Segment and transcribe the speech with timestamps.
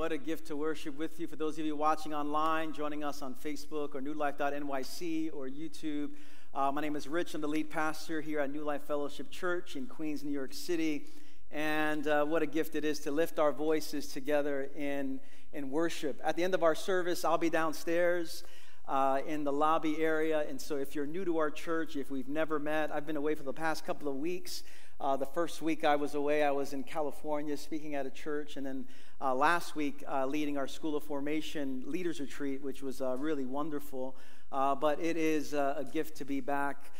[0.00, 1.26] What a gift to worship with you.
[1.26, 6.12] For those of you watching online, joining us on Facebook or newlife.nyc or YouTube,
[6.54, 7.34] uh, my name is Rich.
[7.34, 11.04] I'm the lead pastor here at New Life Fellowship Church in Queens, New York City.
[11.52, 15.20] And uh, what a gift it is to lift our voices together in,
[15.52, 16.18] in worship.
[16.24, 18.42] At the end of our service, I'll be downstairs.
[18.88, 20.44] Uh, in the lobby area.
[20.48, 23.36] And so, if you're new to our church, if we've never met, I've been away
[23.36, 24.64] for the past couple of weeks.
[25.00, 28.58] Uh, the first week I was away, I was in California speaking at a church,
[28.58, 28.84] and then
[29.18, 33.46] uh, last week uh, leading our School of Formation Leaders Retreat, which was uh, really
[33.46, 34.14] wonderful.
[34.52, 36.92] Uh, but it is uh, a gift to be back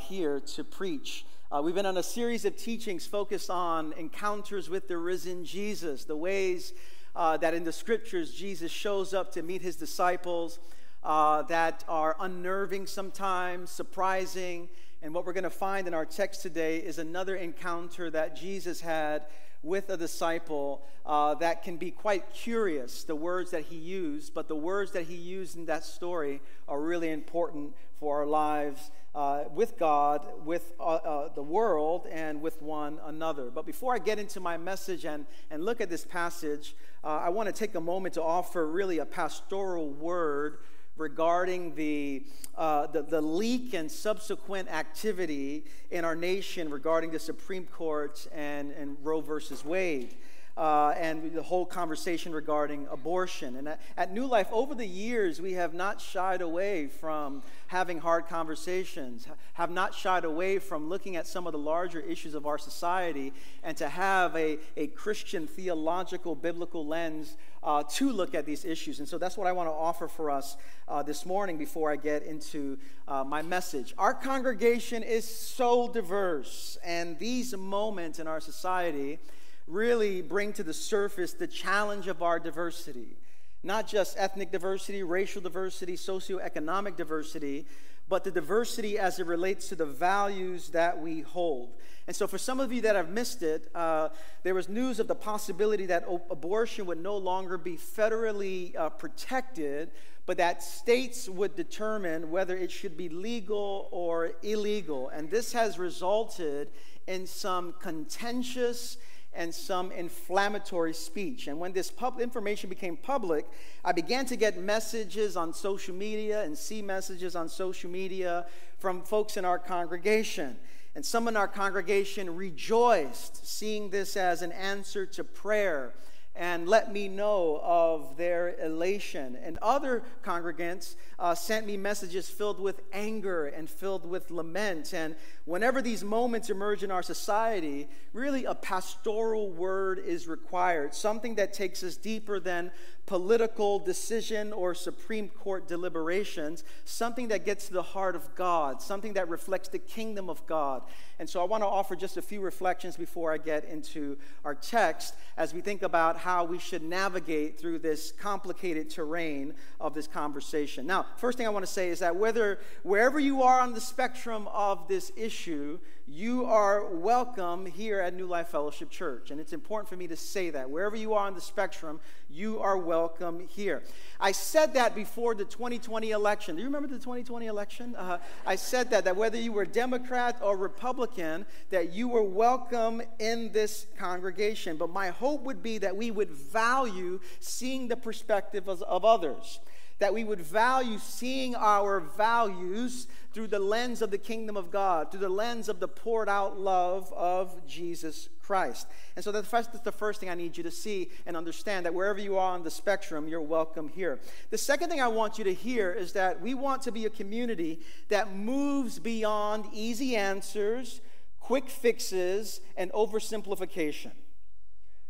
[0.00, 1.24] here to preach.
[1.62, 6.16] we've been on a series of teachings focused on encounters with the risen Jesus, the
[6.16, 6.72] ways
[7.14, 10.58] that in the scriptures Jesus shows up to meet his disciples
[11.04, 14.68] that are unnerving sometimes, surprising
[15.06, 18.80] and what we're going to find in our text today is another encounter that Jesus
[18.80, 19.22] had
[19.62, 24.48] with a disciple uh, that can be quite curious, the words that he used, but
[24.48, 29.44] the words that he used in that story are really important for our lives uh,
[29.54, 33.44] with God, with uh, uh the world, and with one another.
[33.44, 37.28] But before I get into my message and, and look at this passage, uh, I
[37.28, 40.58] want to take a moment to offer really a pastoral word
[40.96, 42.22] regarding the,
[42.56, 48.72] uh, the, the, leak and subsequent activity in our nation regarding the Supreme Court and,
[48.72, 50.14] and Roe versus Wade
[50.56, 53.56] uh, and the whole conversation regarding abortion.
[53.56, 57.98] And at, at, New Life, over the years, we have not shied away from having
[57.98, 62.46] hard conversations, have not shied away from looking at some of the larger issues of
[62.46, 68.46] our society, and to have a, a Christian theological, biblical lens uh, to look at
[68.46, 68.98] these issues.
[68.98, 70.56] And so that's what I want to offer for us
[70.88, 73.92] uh, this morning before I get into uh, my message.
[73.98, 79.18] Our congregation is so diverse, and these moments in our society
[79.66, 83.16] really bring to the surface the challenge of our diversity.
[83.62, 87.66] Not just ethnic diversity, racial diversity, socioeconomic diversity,
[88.08, 91.72] but the diversity as it relates to the values that we hold.
[92.06, 94.10] And so, for some of you that have missed it, uh,
[94.44, 99.90] there was news of the possibility that abortion would no longer be federally uh, protected,
[100.24, 105.08] but that states would determine whether it should be legal or illegal.
[105.08, 106.68] And this has resulted
[107.08, 108.98] in some contentious
[109.36, 111.46] and some inflammatory speech.
[111.46, 113.46] And when this pub- information became public,
[113.84, 118.46] I began to get messages on social media and see messages on social media
[118.78, 120.56] from folks in our congregation.
[120.94, 125.92] And some in our congregation rejoiced, seeing this as an answer to prayer
[126.36, 129.36] and let me know of their elation.
[129.42, 134.92] And other congregants uh, sent me messages filled with anger and filled with lament.
[134.92, 141.36] And whenever these moments emerge in our society, really a pastoral word is required, something
[141.36, 142.70] that takes us deeper than
[143.06, 149.12] political decision or Supreme Court deliberations, something that gets to the heart of God, something
[149.12, 150.82] that reflects the kingdom of God.
[151.18, 154.54] And so I want to offer just a few reflections before I get into our
[154.54, 160.06] text as we think about how we should navigate through this complicated terrain of this
[160.06, 160.86] conversation.
[160.86, 163.80] Now, first thing I want to say is that whether wherever you are on the
[163.80, 165.78] spectrum of this issue,
[166.08, 169.32] you are welcome here at New Life Fellowship Church.
[169.32, 170.70] And it's important for me to say that.
[170.70, 173.82] Wherever you are on the spectrum, you are welcome here.
[174.18, 176.56] I said that before the 2020 election.
[176.56, 177.94] Do you remember the 2020 election?
[177.96, 183.02] Uh, I said that, that whether you were Democrat or Republican, that you were welcome
[183.18, 184.76] in this congregation.
[184.76, 189.60] But my hope would be that we would value seeing the perspective of, of others
[189.98, 195.10] that we would value seeing our values through the lens of the kingdom of God,
[195.10, 198.86] through the lens of the poured out love of Jesus Christ.
[199.14, 202.18] And so that's the first thing I need you to see and understand that wherever
[202.18, 204.20] you are on the spectrum, you're welcome here.
[204.50, 207.10] The second thing I want you to hear is that we want to be a
[207.10, 211.00] community that moves beyond easy answers,
[211.40, 214.12] quick fixes, and oversimplification.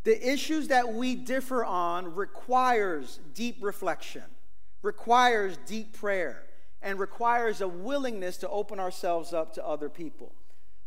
[0.03, 4.23] The issues that we differ on requires deep reflection
[4.87, 6.43] requires deep prayer
[6.81, 10.33] and requires a willingness to open ourselves up to other people.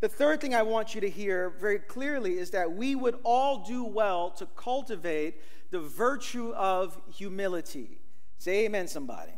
[0.00, 3.62] The third thing I want you to hear very clearly is that we would all
[3.62, 7.98] do well to cultivate the virtue of humility.
[8.38, 9.32] Say amen, somebody.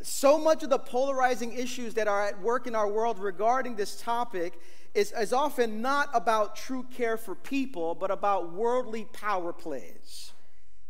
[0.00, 4.00] So much of the polarizing issues that are at work in our world regarding this
[4.00, 4.58] topic
[4.94, 10.33] is, is often not about true care for people, but about worldly power plays.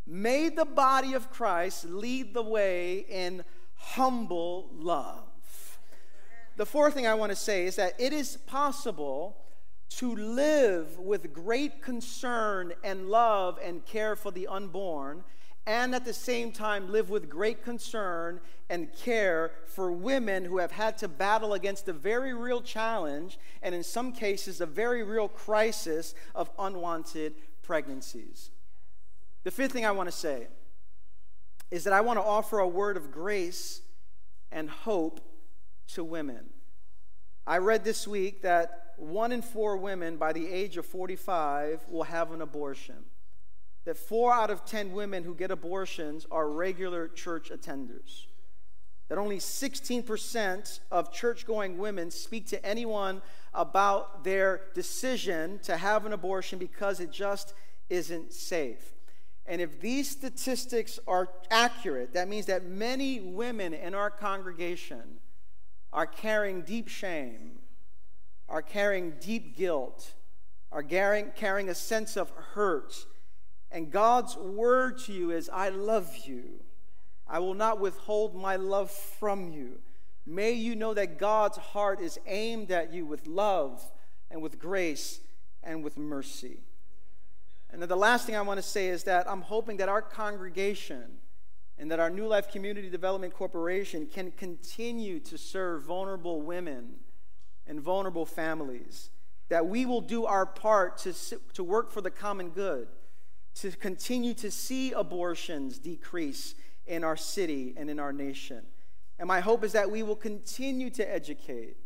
[0.07, 3.45] May the body of Christ lead the way in
[3.77, 5.79] humble love.
[6.57, 9.39] The fourth thing I want to say is that it is possible
[9.91, 15.25] to live with great concern and love and care for the unborn,
[15.67, 20.73] and at the same time live with great concern and care for women who have
[20.73, 25.29] had to battle against a very real challenge, and in some cases, a very real
[25.29, 28.51] crisis of unwanted pregnancies.
[29.45, 30.49] The fifth thing I want to say
[31.71, 33.83] is that I want to offer a word of grace
[34.51, 35.21] and hope
[35.89, 36.47] to women.
[37.47, 42.05] I read this week that one in four women by the age of 45 will
[42.05, 43.05] have an abortion.
[43.85, 48.27] That four out of 10 women who get abortions are regular church attenders.
[49.09, 53.21] That only 16% of church going women speak to anyone
[53.53, 57.53] about their decision to have an abortion because it just
[57.91, 58.94] isn't safe.
[59.47, 65.03] And if these statistics are accurate, that means that many women in our congregation
[65.93, 67.59] are carrying deep shame,
[68.49, 70.15] are carrying deep guilt,
[70.73, 72.95] are carrying, a sense of hurt.
[73.71, 76.61] And God's word to you is, I love you.
[77.29, 79.79] I will not withhold my love from you.
[80.27, 83.85] May you know that God's heart is aimed at you with love
[84.31, 85.21] and with grace
[85.63, 86.59] and with mercy.
[87.75, 90.01] And then the last thing I want to say is that I'm hoping that our
[90.01, 91.19] congregation
[91.77, 96.91] and that our New Life Community Development Corporation can continue to serve vulnerable women
[97.67, 99.11] and vulnerable families.
[99.49, 101.13] That we will do our part to,
[101.55, 102.87] to work for the common good,
[103.57, 106.55] to continue to see abortions decrease
[106.87, 108.63] in our city and in our nation.
[109.19, 111.77] And my hope is that we will continue to educate,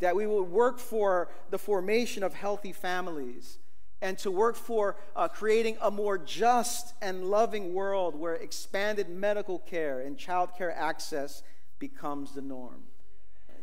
[0.00, 3.58] that we will work for the formation of healthy families
[4.00, 9.58] and to work for uh, creating a more just and loving world where expanded medical
[9.58, 11.42] care and child care access
[11.78, 12.82] becomes the norm.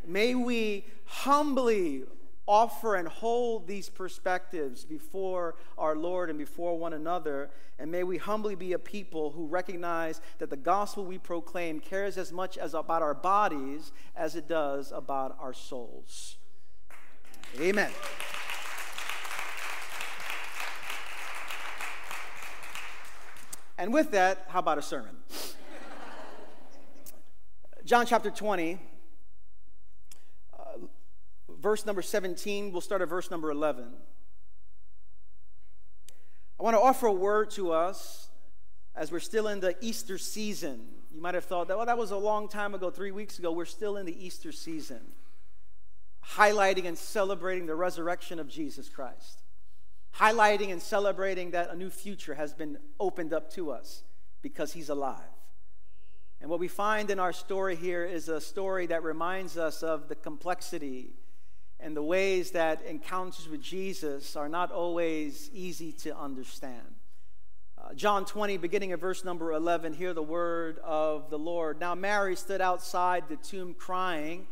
[0.05, 2.03] May we humbly
[2.47, 7.49] offer and hold these perspectives before our Lord and before one another.
[7.79, 12.17] And may we humbly be a people who recognize that the gospel we proclaim cares
[12.17, 16.37] as much as about our bodies as it does about our souls.
[17.59, 17.91] Amen.
[23.77, 25.17] And with that, how about a sermon?
[27.83, 28.79] John chapter 20,
[30.57, 30.63] uh,
[31.59, 32.71] verse number 17.
[32.71, 33.91] We'll start at verse number 11.
[36.57, 38.29] I want to offer a word to us
[38.95, 40.87] as we're still in the Easter season.
[41.13, 43.51] You might have thought that, well, that was a long time ago, three weeks ago.
[43.51, 45.01] We're still in the Easter season,
[46.25, 49.44] highlighting and celebrating the resurrection of Jesus Christ
[50.19, 54.03] highlighting and celebrating that a new future has been opened up to us
[54.41, 55.19] because he's alive.
[56.41, 60.07] And what we find in our story here is a story that reminds us of
[60.07, 61.13] the complexity
[61.79, 66.95] and the ways that encounters with Jesus are not always easy to understand.
[67.77, 71.79] Uh, John 20, beginning of verse number 11, hear the word of the Lord.
[71.79, 74.47] Now, Mary stood outside the tomb crying.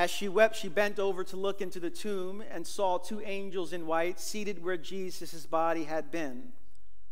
[0.00, 3.74] As she wept, she bent over to look into the tomb and saw two angels
[3.74, 6.54] in white seated where Jesus' body had been,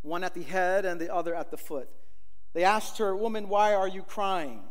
[0.01, 1.91] one at the head and the other at the foot.
[2.55, 4.63] They asked her, Woman, why are you crying?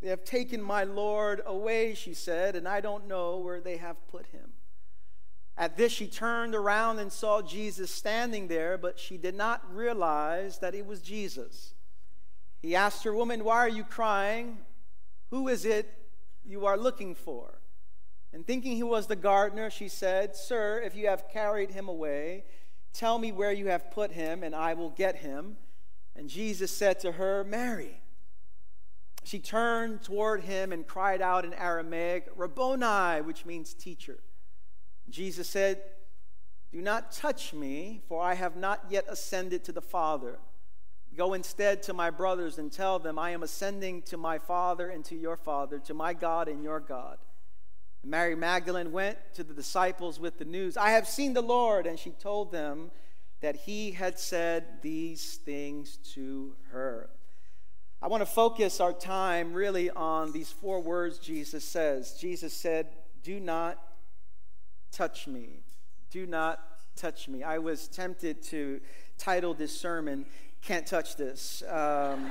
[0.00, 4.06] They have taken my Lord away, she said, and I don't know where they have
[4.06, 4.52] put him.
[5.56, 10.60] At this, she turned around and saw Jesus standing there, but she did not realize
[10.60, 11.74] that it was Jesus.
[12.62, 14.58] He asked her, Woman, why are you crying?
[15.30, 15.92] Who is it
[16.48, 17.57] you are looking for.
[18.32, 22.44] And thinking he was the gardener, she said, Sir, if you have carried him away,
[22.92, 25.56] tell me where you have put him, and I will get him.
[26.14, 28.02] And Jesus said to her, Mary.
[29.24, 34.18] She turned toward him and cried out in Aramaic, Rabboni, which means teacher.
[35.10, 35.82] Jesus said,
[36.72, 40.38] Do not touch me, for I have not yet ascended to the Father.
[41.16, 45.04] Go instead to my brothers and tell them, I am ascending to my Father and
[45.06, 47.18] to your Father, to my God and your God.
[48.04, 51.86] Mary Magdalene went to the disciples with the news, I have seen the Lord.
[51.86, 52.90] And she told them
[53.40, 57.10] that he had said these things to her.
[58.00, 62.12] I want to focus our time really on these four words Jesus says.
[62.12, 62.86] Jesus said,
[63.22, 63.78] Do not
[64.92, 65.62] touch me.
[66.10, 66.60] Do not
[66.96, 67.42] touch me.
[67.42, 68.80] I was tempted to
[69.18, 70.26] title this sermon,
[70.62, 71.62] can't touch this.
[71.68, 72.30] Um,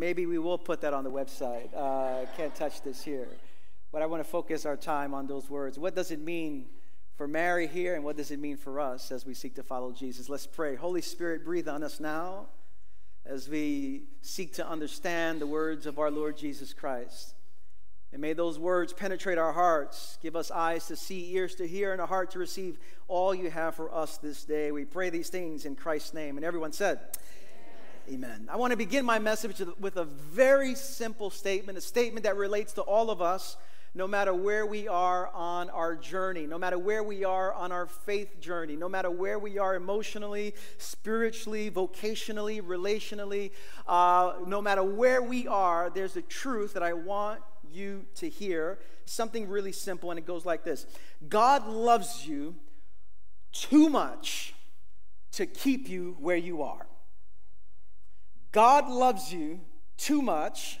[0.00, 1.68] maybe we will put that on the website.
[1.76, 3.28] Uh, can't touch this here.
[3.92, 5.78] But I want to focus our time on those words.
[5.78, 6.66] What does it mean
[7.16, 9.92] for Mary here, and what does it mean for us as we seek to follow
[9.92, 10.30] Jesus?
[10.30, 10.74] Let's pray.
[10.74, 12.46] Holy Spirit, breathe on us now
[13.26, 17.34] as we seek to understand the words of our Lord Jesus Christ.
[18.12, 21.92] And may those words penetrate our hearts, give us eyes to see, ears to hear,
[21.92, 24.72] and a heart to receive all you have for us this day.
[24.72, 26.36] We pray these things in Christ's name.
[26.36, 27.00] And everyone said,
[28.10, 28.48] Amen.
[28.50, 32.72] I want to begin my message with a very simple statement, a statement that relates
[32.72, 33.56] to all of us,
[33.94, 37.86] no matter where we are on our journey, no matter where we are on our
[37.86, 43.52] faith journey, no matter where we are emotionally, spiritually, vocationally, relationally,
[43.86, 47.40] uh, no matter where we are, there's a truth that I want
[47.70, 50.84] you to hear something really simple, and it goes like this
[51.28, 52.56] God loves you
[53.52, 54.52] too much
[55.30, 56.88] to keep you where you are.
[58.52, 59.60] God loves you
[59.96, 60.80] too much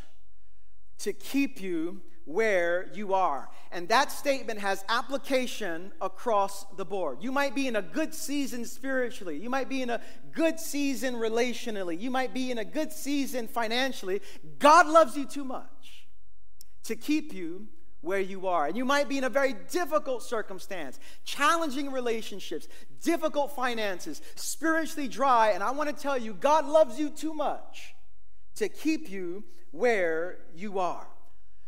[0.98, 3.48] to keep you where you are.
[3.72, 7.18] And that statement has application across the board.
[7.20, 9.36] You might be in a good season spiritually.
[9.36, 10.00] You might be in a
[10.32, 12.00] good season relationally.
[12.00, 14.20] You might be in a good season financially.
[14.58, 16.06] God loves you too much
[16.84, 17.66] to keep you
[18.00, 18.66] where you are.
[18.66, 22.68] And you might be in a very difficult circumstance, challenging relationships,
[23.02, 25.50] difficult finances, spiritually dry.
[25.50, 27.94] And I want to tell you, God loves you too much
[28.56, 31.06] to keep you where you are.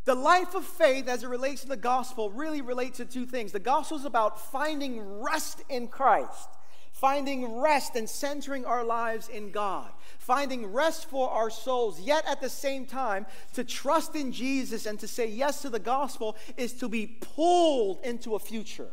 [0.05, 3.53] The life of faith, as it relates to the gospel, really relates to two things.
[3.53, 6.49] The gospel is about finding rest in Christ
[7.03, 9.91] finding rest and centering our lives in God,
[10.21, 15.01] finding rest for our souls, yet at the same time, to trust in Jesus and
[15.01, 18.87] to say yes to the gospel is to be pulled into a future.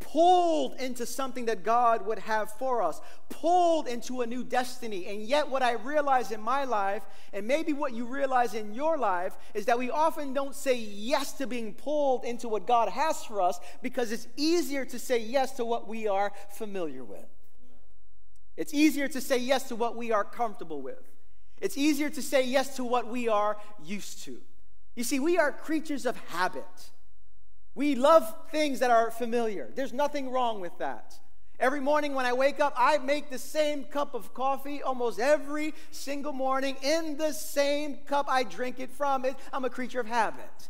[0.00, 3.00] Pulled into something that God would have for us,
[3.30, 5.06] pulled into a new destiny.
[5.06, 8.98] And yet, what I realize in my life, and maybe what you realize in your
[8.98, 13.24] life, is that we often don't say yes to being pulled into what God has
[13.24, 17.35] for us because it's easier to say yes to what we are familiar with.
[18.56, 21.02] It's easier to say yes to what we are comfortable with.
[21.60, 24.38] It's easier to say yes to what we are used to.
[24.94, 26.90] You see, we are creatures of habit.
[27.74, 29.68] We love things that are familiar.
[29.74, 31.18] There's nothing wrong with that.
[31.58, 35.72] Every morning when I wake up, I make the same cup of coffee almost every
[35.90, 39.24] single morning in the same cup I drink it from.
[39.24, 40.68] It, I'm a creature of habit.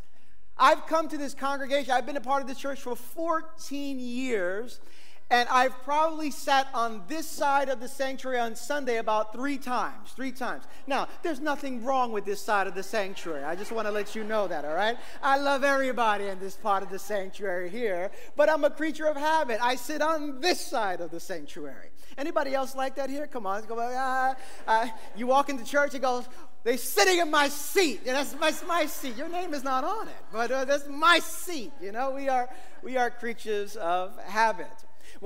[0.59, 4.81] I've come to this congregation, I've been a part of this church for 14 years,
[5.29, 10.13] and I've probably sat on this side of the sanctuary on Sunday about three times.
[10.13, 10.65] Three times.
[10.87, 13.43] Now, there's nothing wrong with this side of the sanctuary.
[13.43, 14.97] I just want to let you know that, all right?
[15.21, 19.17] I love everybody in this part of the sanctuary here, but I'm a creature of
[19.17, 19.59] habit.
[19.61, 21.91] I sit on this side of the sanctuary.
[22.17, 23.27] Anybody else like that here?
[23.27, 23.77] Come on, go.
[23.79, 24.37] Ah,
[24.69, 24.95] ah.
[25.17, 26.29] You walk into church, it goes,
[26.63, 28.03] they're sitting in my seat.
[28.07, 29.17] And that's my, my seat.
[29.17, 31.73] Your name is not on it, but uh, that's my seat.
[31.81, 32.49] You know, we are,
[32.83, 34.71] we are creatures of habit.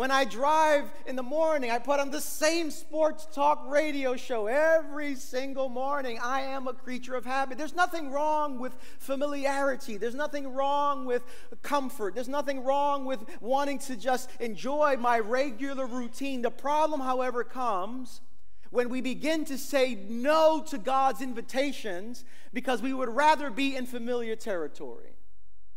[0.01, 4.47] When I drive in the morning, I put on the same sports talk radio show
[4.47, 6.19] every single morning.
[6.23, 7.59] I am a creature of habit.
[7.59, 11.23] There's nothing wrong with familiarity, there's nothing wrong with
[11.61, 16.41] comfort, there's nothing wrong with wanting to just enjoy my regular routine.
[16.41, 18.23] The problem, however, comes
[18.71, 23.85] when we begin to say no to God's invitations because we would rather be in
[23.85, 25.13] familiar territory.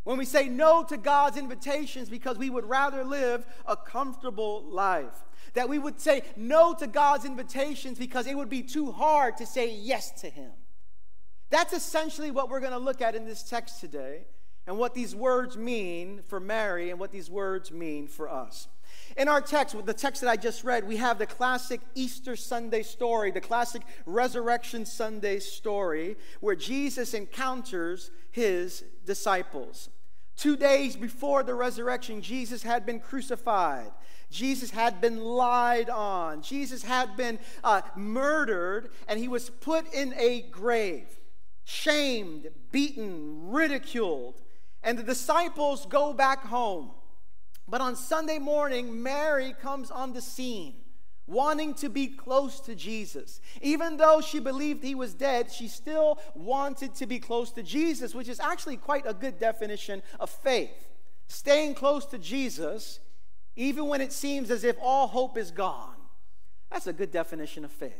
[0.04, 5.24] When we say no to God's invitations because we would rather live a comfortable life.
[5.54, 9.46] That we would say no to God's invitations because it would be too hard to
[9.46, 10.52] say yes to Him.
[11.50, 14.26] That's essentially what we're going to look at in this text today
[14.66, 18.68] and what these words mean for Mary and what these words mean for us.
[19.16, 22.82] In our text, the text that I just read, we have the classic Easter Sunday
[22.82, 29.90] story, the classic Resurrection Sunday story, where Jesus encounters his disciples.
[30.36, 33.92] Two days before the resurrection, Jesus had been crucified.
[34.32, 36.42] Jesus had been lied on.
[36.42, 41.08] Jesus had been uh, murdered, and he was put in a grave,
[41.66, 44.42] shamed, beaten, ridiculed.
[44.82, 46.92] And the disciples go back home.
[47.68, 50.76] But on Sunday morning, Mary comes on the scene
[51.26, 53.40] wanting to be close to Jesus.
[53.62, 58.14] Even though she believed he was dead, she still wanted to be close to Jesus,
[58.14, 60.90] which is actually quite a good definition of faith.
[61.28, 63.00] Staying close to Jesus,
[63.56, 65.96] even when it seems as if all hope is gone.
[66.70, 67.94] That's a good definition of faith.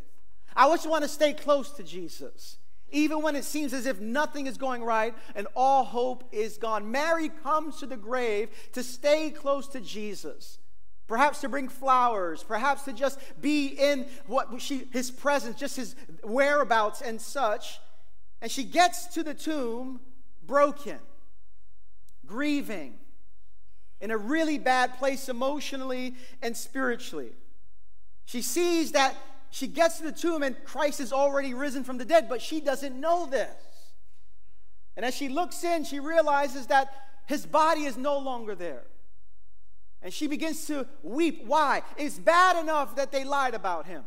[0.56, 2.58] I just want to stay close to Jesus.
[2.94, 6.90] Even when it seems as if nothing is going right and all hope is gone.
[6.90, 10.60] Mary comes to the grave to stay close to Jesus
[11.08, 15.96] perhaps to bring flowers, perhaps to just be in what she, his presence, just his
[16.24, 17.80] whereabouts and such.
[18.42, 20.00] And she gets to the tomb
[20.46, 21.00] broken,
[22.26, 22.96] grieving,
[24.02, 27.34] in a really bad place emotionally and spiritually.
[28.26, 29.16] She sees that
[29.54, 32.60] she gets to the tomb and Christ is already risen from the dead, but she
[32.60, 33.54] doesn't know this.
[34.98, 36.92] And as she looks in, she realizes that
[37.28, 38.82] his body is no longer there.
[40.02, 41.44] And she begins to weep.
[41.46, 41.84] Why?
[41.98, 44.04] It's bad enough that they lied about him.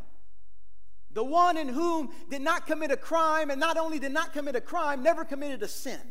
[1.13, 4.57] The one in whom did not commit a crime, and not only did not commit
[4.57, 6.01] a crime, never committed a sin.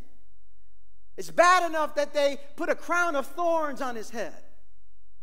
[1.19, 4.33] It's bad enough that they put a crown of thorns on his head.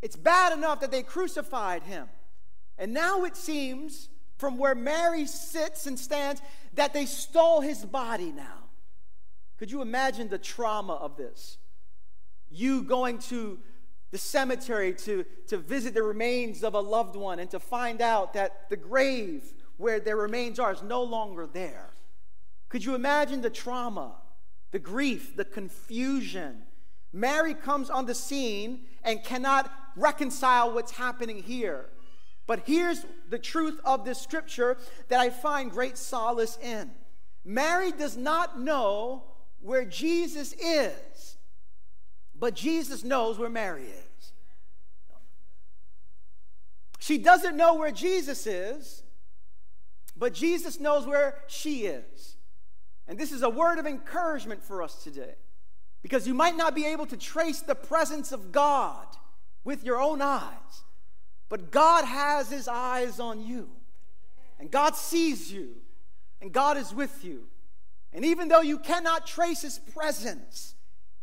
[0.02, 2.08] It's bad enough that they crucified him.
[2.78, 6.42] And now it seems, from where Mary sits and stands,
[6.74, 8.64] that they stole his body now.
[9.58, 11.58] Could you imagine the trauma of this?
[12.50, 13.58] You going to
[14.10, 18.34] the cemetery to, to visit the remains of a loved one and to find out
[18.34, 21.90] that the grave where their remains are is no longer there.
[22.68, 24.14] Could you imagine the trauma,
[24.70, 26.62] the grief, the confusion?
[27.12, 31.86] Mary comes on the scene and cannot reconcile what's happening here.
[32.46, 34.76] But here's the truth of this scripture
[35.08, 36.90] that I find great solace in
[37.44, 39.24] Mary does not know
[39.60, 41.36] where Jesus is,
[42.34, 44.32] but Jesus knows where Mary is.
[46.98, 49.02] She doesn't know where Jesus is,
[50.16, 52.36] but Jesus knows where she is.
[53.06, 55.34] And this is a word of encouragement for us today
[56.02, 59.06] because you might not be able to trace the presence of God
[59.64, 60.84] with your own eyes,
[61.48, 63.68] but God has his eyes on you,
[64.58, 65.76] and God sees you,
[66.40, 67.44] and God is with you.
[68.12, 70.74] And even though you cannot trace his presence,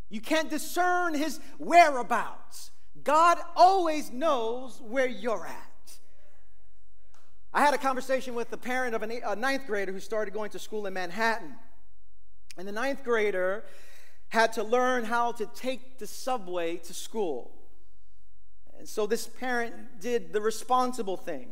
[0.09, 2.71] you can't discern his whereabouts,
[3.03, 5.97] God always knows where you're at.
[7.53, 10.59] I had a conversation with the parent of a ninth grader who started going to
[10.59, 11.55] school in Manhattan.
[12.57, 13.63] And the ninth grader
[14.29, 17.51] had to learn how to take the subway to school.
[18.81, 21.50] And so this parent did the responsible thing.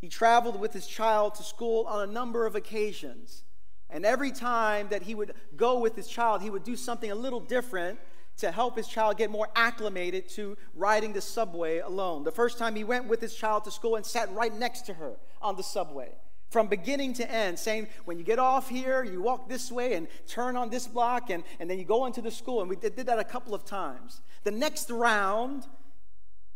[0.00, 3.42] He traveled with his child to school on a number of occasions.
[3.90, 7.14] And every time that he would go with his child, he would do something a
[7.16, 7.98] little different
[8.36, 12.22] to help his child get more acclimated to riding the subway alone.
[12.22, 14.94] The first time he went with his child to school and sat right next to
[14.94, 16.12] her on the subway
[16.50, 20.06] from beginning to end, saying, when you get off here, you walk this way and
[20.28, 22.60] turn on this block, and, and then you go into the school.
[22.60, 24.20] And we did, did that a couple of times.
[24.44, 25.66] The next round,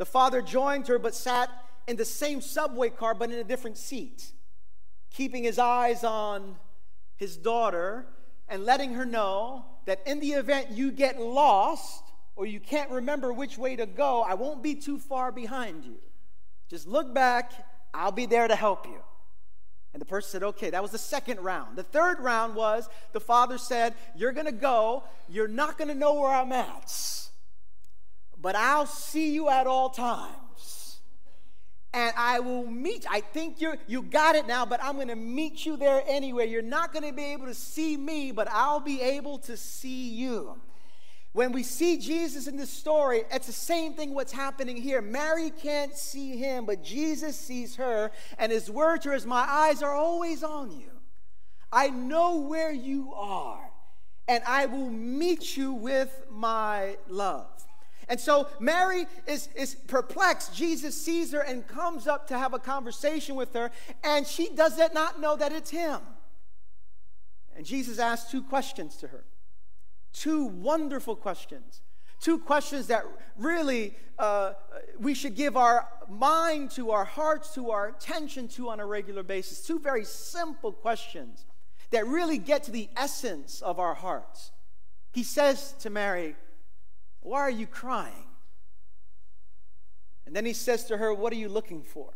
[0.02, 1.48] the father joined her but sat
[1.86, 4.32] in the same subway car but in a different seat,
[5.14, 6.56] keeping his eyes on
[7.14, 8.04] his daughter
[8.48, 12.02] and letting her know that in the event you get lost
[12.34, 15.98] or you can't remember which way to go, I won't be too far behind you.
[16.68, 17.52] Just look back,
[17.94, 18.98] I'll be there to help you.
[19.92, 21.76] And the person said, okay, that was the second round.
[21.76, 25.94] The third round was the father said, You're going to go, you're not going to
[25.94, 26.90] know where I'm at,
[28.42, 30.42] but I'll see you at all times
[31.94, 33.04] and I will meet.
[33.10, 36.48] I think you're you got it now, but I'm to meet you there anyway.
[36.48, 40.60] You're not to be able to see me, but I'll be able to see you.
[41.32, 45.00] When we see Jesus in this story, it's the same thing what's happening here.
[45.00, 49.46] Mary can't see him, but Jesus sees her, and his word to her is, My
[49.48, 50.90] eyes are always on you.
[51.72, 53.70] I know where you are,
[54.28, 57.48] and I will meet you with my love.
[58.08, 60.54] And so Mary is, is perplexed.
[60.54, 63.70] Jesus sees her and comes up to have a conversation with her,
[64.02, 66.00] and she does not know that it's him.
[67.56, 69.24] And Jesus asks two questions to her
[70.12, 71.80] two wonderful questions.
[72.20, 73.04] Two questions that
[73.36, 74.52] really uh,
[75.00, 79.22] we should give our mind to, our hearts to, our attention to on a regular
[79.22, 79.66] basis.
[79.66, 81.44] Two very simple questions
[81.90, 84.52] that really get to the essence of our hearts.
[85.12, 86.36] He says to Mary,
[87.22, 88.26] why are you crying?
[90.26, 92.12] And then he says to her, What are you looking for?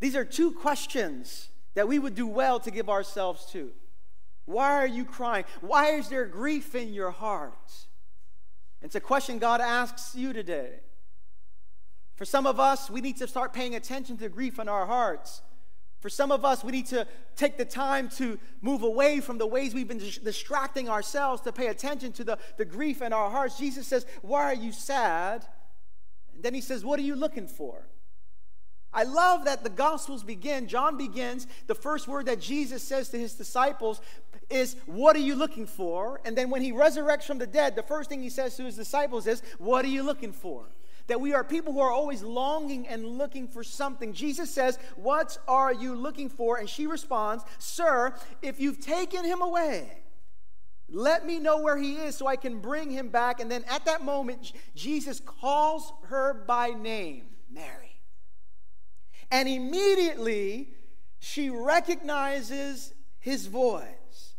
[0.00, 3.70] These are two questions that we would do well to give ourselves to.
[4.44, 5.44] Why are you crying?
[5.60, 7.72] Why is there grief in your heart?
[8.82, 10.80] It's a question God asks you today.
[12.16, 15.42] For some of us, we need to start paying attention to grief in our hearts.
[16.00, 19.46] For some of us, we need to take the time to move away from the
[19.46, 23.58] ways we've been distracting ourselves to pay attention to the, the grief in our hearts.
[23.58, 25.46] Jesus says, Why are you sad?
[26.34, 27.86] And then he says, What are you looking for?
[28.92, 30.66] I love that the Gospels begin.
[30.66, 34.00] John begins, the first word that Jesus says to his disciples
[34.48, 36.20] is, What are you looking for?
[36.24, 38.76] And then when he resurrects from the dead, the first thing he says to his
[38.76, 40.64] disciples is, What are you looking for?
[41.10, 44.12] That we are people who are always longing and looking for something.
[44.12, 46.58] Jesus says, What are you looking for?
[46.58, 49.90] And she responds, Sir, if you've taken him away,
[50.88, 53.40] let me know where he is so I can bring him back.
[53.40, 58.00] And then at that moment, Jesus calls her by name, Mary.
[59.32, 60.74] And immediately
[61.18, 64.34] she recognizes his voice.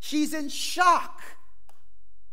[0.00, 1.22] She's in shock,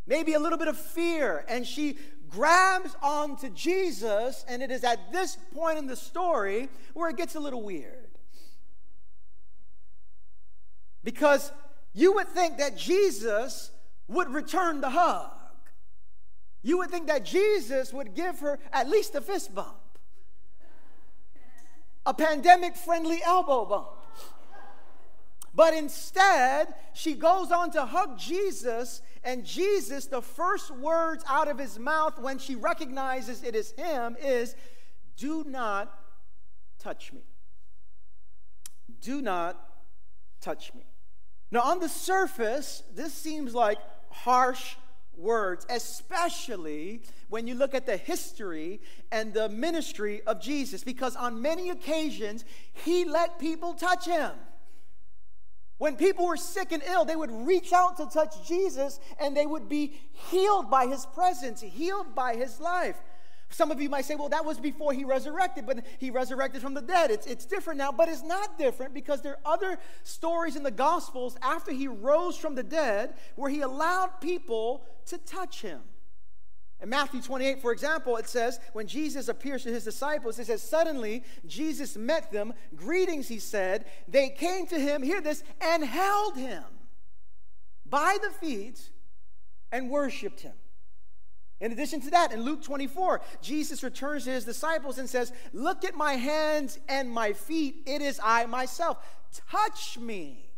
[0.05, 1.97] maybe a little bit of fear, and she
[2.31, 7.35] grabs onto Jesus, and it is at this point in the story where it gets
[7.35, 8.09] a little weird.
[11.03, 11.51] Because
[11.93, 13.71] you would think that Jesus
[14.07, 15.31] would return the hug.
[16.63, 19.75] You would think that Jesus would give her at least a fist bump,
[22.05, 23.87] a pandemic friendly elbow bump.
[25.53, 31.59] But instead, she goes on to hug Jesus, and Jesus, the first words out of
[31.59, 34.55] his mouth when she recognizes it is him is,
[35.17, 35.93] Do not
[36.79, 37.21] touch me.
[38.99, 39.59] Do not
[40.41, 40.85] touch me.
[41.51, 43.77] Now, on the surface, this seems like
[44.09, 44.75] harsh
[45.15, 48.81] words, especially when you look at the history
[49.11, 54.31] and the ministry of Jesus, because on many occasions, he let people touch him.
[55.81, 59.47] When people were sick and ill, they would reach out to touch Jesus and they
[59.47, 62.97] would be healed by his presence, healed by his life.
[63.49, 66.75] Some of you might say, well, that was before he resurrected, but he resurrected from
[66.75, 67.09] the dead.
[67.09, 70.69] It's, it's different now, but it's not different because there are other stories in the
[70.69, 75.81] Gospels after he rose from the dead where he allowed people to touch him.
[76.81, 80.63] In Matthew 28, for example, it says, when Jesus appears to his disciples, it says,
[80.63, 82.53] Suddenly Jesus met them.
[82.75, 83.85] Greetings, he said.
[84.07, 86.63] They came to him, hear this, and held him
[87.85, 88.89] by the feet
[89.71, 90.53] and worshiped him.
[91.59, 95.85] In addition to that, in Luke 24, Jesus returns to his disciples and says, Look
[95.85, 97.83] at my hands and my feet.
[97.85, 98.97] It is I myself.
[99.51, 100.49] Touch me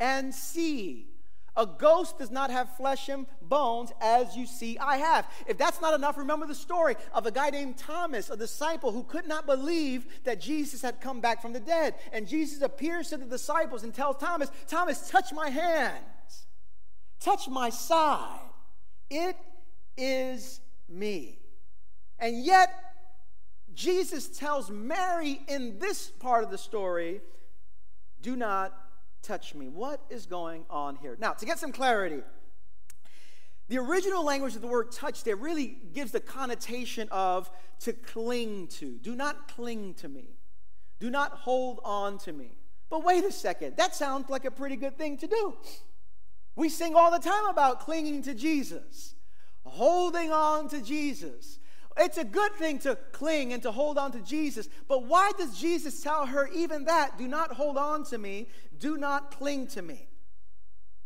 [0.00, 1.08] and see.
[1.56, 5.26] A ghost does not have flesh and bones as you see I have.
[5.46, 9.04] If that's not enough, remember the story of a guy named Thomas, a disciple who
[9.04, 11.94] could not believe that Jesus had come back from the dead.
[12.12, 16.46] And Jesus appears to the disciples and tells Thomas, Thomas, touch my hands,
[17.20, 18.40] touch my side.
[19.08, 19.36] It
[19.96, 21.38] is me.
[22.18, 22.70] And yet,
[23.74, 27.20] Jesus tells Mary in this part of the story,
[28.22, 28.72] do not
[29.26, 29.68] touch me.
[29.68, 31.16] What is going on here?
[31.20, 32.22] Now, to get some clarity,
[33.68, 38.68] the original language of the word touch there really gives the connotation of to cling
[38.68, 38.98] to.
[39.02, 40.36] Do not cling to me.
[41.00, 42.58] Do not hold on to me.
[42.88, 45.56] But wait a second, that sounds like a pretty good thing to do.
[46.54, 49.14] We sing all the time about clinging to Jesus,
[49.64, 51.58] holding on to Jesus.
[51.98, 55.58] It's a good thing to cling and to hold on to Jesus, but why does
[55.58, 57.16] Jesus tell her even that?
[57.16, 60.08] Do not hold on to me, do not cling to me.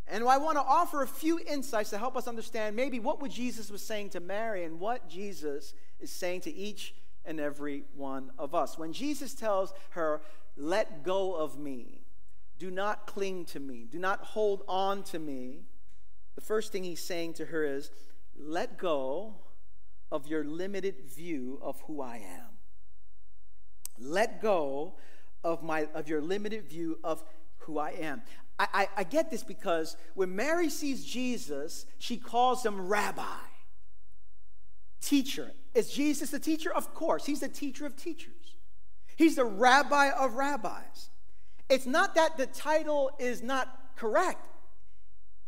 [0.09, 3.71] And I want to offer a few insights to help us understand maybe what Jesus
[3.71, 8.53] was saying to Mary and what Jesus is saying to each and every one of
[8.53, 8.77] us.
[8.77, 10.21] When Jesus tells her,
[10.57, 12.05] "Let go of me.
[12.59, 13.85] Do not cling to me.
[13.85, 15.67] Do not hold on to me."
[16.35, 17.93] The first thing he's saying to her is,
[18.35, 19.37] "Let go
[20.13, 22.59] of your limited view of who I am.
[23.99, 24.95] Let go
[25.45, 27.23] of my of your limited view of
[27.59, 28.23] who I am.
[28.59, 33.23] I, I, I get this because when Mary sees Jesus, she calls him rabbi,
[35.01, 35.53] teacher.
[35.75, 36.73] Is Jesus the teacher?
[36.73, 37.25] Of course.
[37.25, 38.57] He's the teacher of teachers,
[39.17, 41.11] he's the rabbi of rabbis.
[41.69, 44.45] It's not that the title is not correct,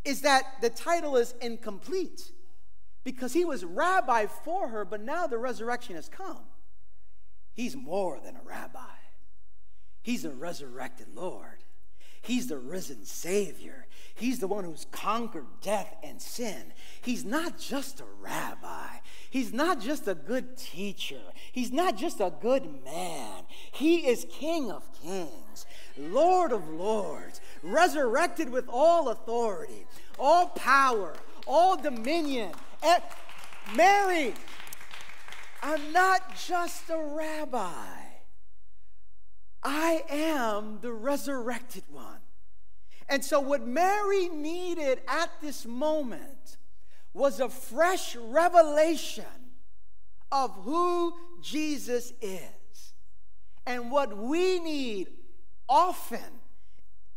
[0.05, 2.31] is that the title is incomplete
[3.05, 6.45] because he was rabbi for her, but now the resurrection has come.
[7.55, 8.81] He's more than a rabbi,
[10.03, 11.63] he's a resurrected Lord.
[12.25, 13.89] He's the risen Savior.
[14.15, 16.73] He's the one who's conquered death and sin.
[17.01, 18.87] He's not just a rabbi.
[19.29, 21.21] He's not just a good teacher.
[21.51, 23.43] He's not just a good man.
[23.73, 25.67] He is King of kings,
[25.99, 29.85] Lord of lords, resurrected with all authority,
[30.17, 32.53] all power, all dominion.
[33.75, 34.35] Mary,
[35.63, 38.03] I'm not just a rabbi.
[39.63, 42.19] I am the resurrected one.
[43.09, 46.57] And so, what Mary needed at this moment
[47.15, 49.25] was a fresh revelation
[50.33, 52.95] of who Jesus is.
[53.67, 55.09] And what we need
[55.69, 56.41] often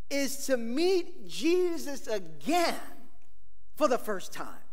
[0.09, 2.75] is to meet Jesus again
[3.75, 4.64] for the first time.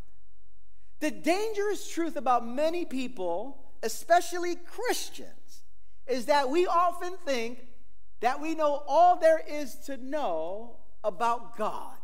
[1.02, 5.64] The dangerous truth about many people, especially Christians,
[6.06, 7.66] is that we often think
[8.20, 11.96] that we know all there is to know about God.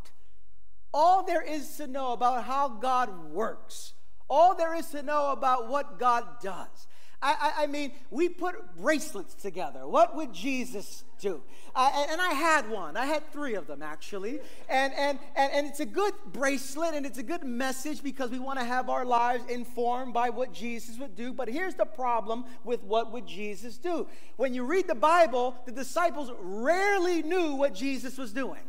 [0.92, 3.92] All there is to know about how God works.
[4.28, 6.88] All there is to know about what God does.
[7.20, 9.88] I, I, I, mean, we put bracelets together.
[9.88, 11.42] What would Jesus do?
[11.74, 12.96] Uh, and, and, I had one.
[12.96, 14.38] I had three of them, actually.
[14.68, 18.38] And, and, and, and it's a good bracelet and it's a good message because we
[18.38, 21.32] want to have our lives informed by what Jesus would do.
[21.32, 24.06] But here's the problem with what would Jesus do.
[24.36, 28.62] When you read the Bible, the disciples rarely knew what Jesus was doing.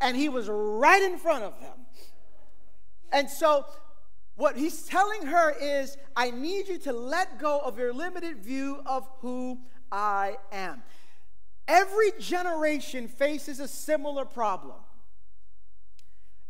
[0.00, 1.86] And he was right in front of them.
[3.12, 3.66] And so
[4.38, 8.80] what he's telling her is, I need you to let go of your limited view
[8.86, 9.58] of who
[9.92, 10.82] I am.
[11.66, 14.76] Every generation faces a similar problem.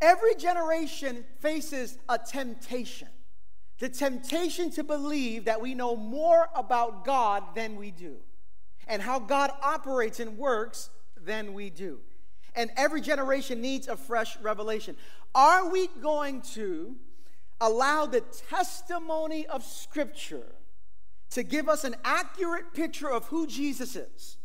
[0.00, 3.08] Every generation faces a temptation
[3.78, 8.16] the temptation to believe that we know more about God than we do,
[8.86, 12.00] and how God operates and works than we do.
[12.54, 14.96] And every generation needs a fresh revelation.
[15.34, 16.96] Are we going to
[17.60, 20.54] allow the testimony of Scripture
[21.30, 24.38] to give us an accurate picture of who Jesus is?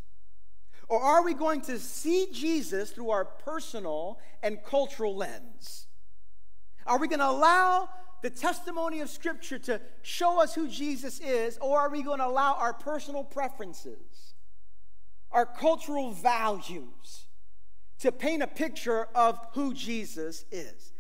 [0.89, 5.87] Or are we going to see Jesus through our personal and cultural lens?
[6.85, 7.89] Are we going to allow
[8.21, 12.25] the testimony of Scripture to show us who Jesus is, or are we going to
[12.25, 14.33] allow our personal preferences,
[15.29, 17.25] our cultural values,
[17.99, 20.92] to paint a picture of who Jesus is?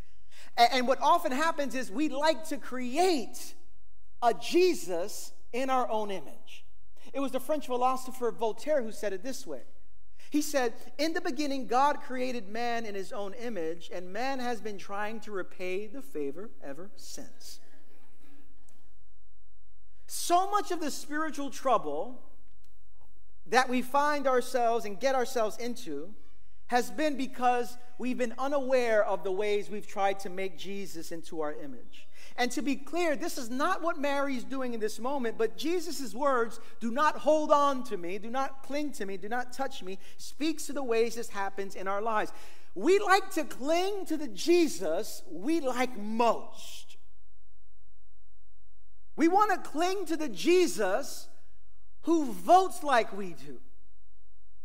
[0.55, 3.55] And what often happens is we like to create
[4.21, 6.65] a Jesus in our own image.
[7.13, 9.61] It was the French philosopher Voltaire who said it this way.
[10.29, 14.61] He said, In the beginning, God created man in his own image, and man has
[14.61, 17.59] been trying to repay the favor ever since.
[20.07, 22.21] So much of the spiritual trouble
[23.45, 26.13] that we find ourselves and get ourselves into
[26.73, 31.39] has been because we've been unaware of the ways we've tried to make Jesus into
[31.39, 32.07] our image.
[32.35, 35.55] And to be clear, this is not what Mary is doing in this moment, but
[35.55, 39.53] Jesus' words, do not hold on to me, do not cling to me, do not
[39.53, 42.33] touch me, speaks to the ways this happens in our lives.
[42.73, 46.97] We like to cling to the Jesus we like most.
[49.15, 51.27] We want to cling to the Jesus
[52.01, 53.59] who votes like we do.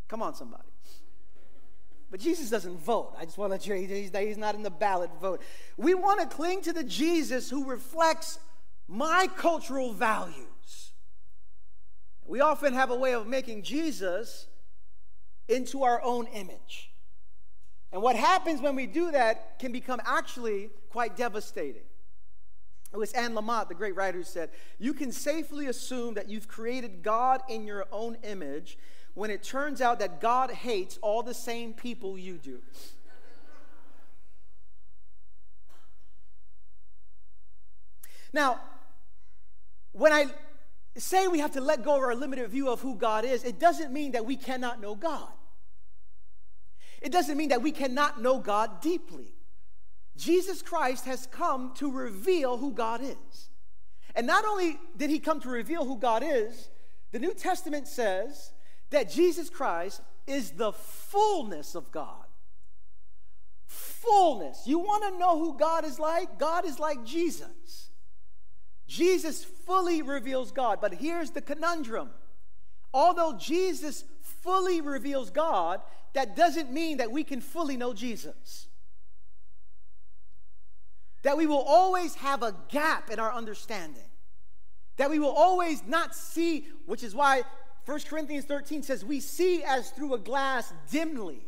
[0.09, 0.68] Come on, somebody.
[2.11, 3.15] But Jesus doesn't vote.
[3.19, 5.43] I just want to let you know he's, not in the ballot vote.
[5.77, 8.39] We want to cling to the Jesus who reflects
[8.87, 10.93] my cultural values.
[12.25, 14.47] We often have a way of making Jesus
[15.49, 16.91] into our own image.
[17.93, 21.83] And what happens when we do that can become actually quite devastating.
[22.93, 26.49] It was Anne Lamott, the great writer, who said, You can safely assume that you've
[26.49, 28.79] created God in your own image
[29.15, 32.61] when it turns out that God hates all the same people you do.
[38.33, 38.61] Now,
[39.93, 40.27] when I
[40.97, 43.59] say we have to let go of our limited view of who God is, it
[43.59, 45.33] doesn't mean that we cannot know God.
[47.01, 49.35] It doesn't mean that we cannot know God deeply.
[50.17, 53.49] Jesus Christ has come to reveal who God is.
[54.15, 56.71] And not only did he come to reveal who God is,
[57.13, 58.53] the New Testament says
[58.91, 62.25] that Jesus Christ is the fullness of God.
[63.67, 64.63] Fullness.
[64.67, 66.39] You want to know who God is like?
[66.39, 67.91] God is like Jesus.
[68.87, 70.81] Jesus fully reveals God.
[70.81, 72.11] But here's the conundrum
[72.95, 75.83] although Jesus fully reveals God,
[76.15, 78.67] that doesn't mean that we can fully know Jesus.
[81.23, 84.09] That we will always have a gap in our understanding.
[84.97, 87.43] That we will always not see, which is why
[87.89, 91.41] 1 Corinthians 13 says, We see as through a glass dimly,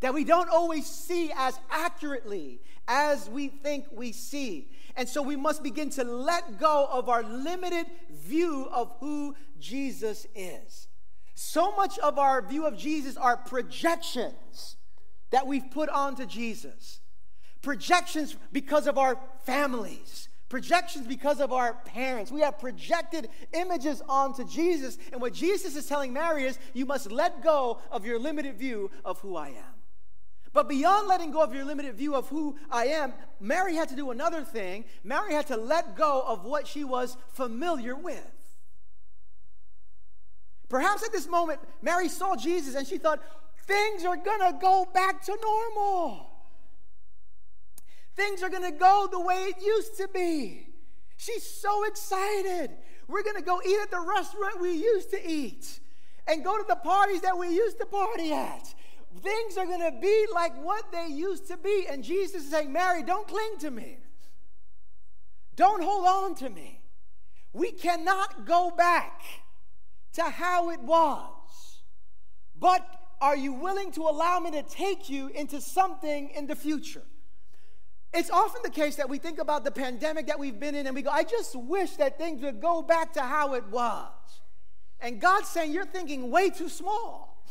[0.00, 4.70] that we don't always see as accurately as we think we see.
[4.96, 10.26] And so we must begin to let go of our limited view of who Jesus
[10.34, 10.88] is.
[11.34, 14.76] So much of our view of Jesus are projections
[15.28, 17.00] that we've put onto Jesus.
[17.60, 22.30] Projections because of our families, projections because of our parents.
[22.30, 24.98] We have projected images onto Jesus.
[25.12, 28.90] And what Jesus is telling Mary is, you must let go of your limited view
[29.04, 29.74] of who I am.
[30.52, 33.96] But beyond letting go of your limited view of who I am, Mary had to
[33.96, 34.84] do another thing.
[35.04, 38.30] Mary had to let go of what she was familiar with.
[40.68, 43.22] Perhaps at this moment, Mary saw Jesus and she thought,
[43.66, 46.29] things are going to go back to normal.
[48.16, 50.66] Things are going to go the way it used to be.
[51.16, 52.70] She's so excited.
[53.08, 55.80] We're going to go eat at the restaurant we used to eat
[56.26, 58.74] and go to the parties that we used to party at.
[59.22, 61.86] Things are going to be like what they used to be.
[61.90, 63.98] And Jesus is saying, Mary, don't cling to me.
[65.56, 66.80] Don't hold on to me.
[67.52, 69.22] We cannot go back
[70.14, 71.82] to how it was.
[72.58, 72.86] But
[73.20, 77.02] are you willing to allow me to take you into something in the future?
[78.12, 80.96] It's often the case that we think about the pandemic that we've been in and
[80.96, 84.10] we go, I just wish that things would go back to how it was.
[85.00, 87.44] And God's saying, You're thinking way too small.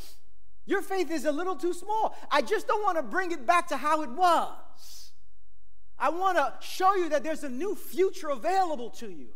[0.65, 2.15] Your faith is a little too small.
[2.29, 5.11] I just don't want to bring it back to how it was.
[5.97, 9.29] I want to show you that there's a new future available to you,